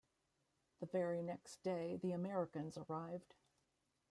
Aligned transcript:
The 0.79 0.87
very 0.87 1.21
next 1.21 1.61
day 1.61 1.95
the 2.01 2.11
Americans 2.11 2.75
arrived. 2.75 3.35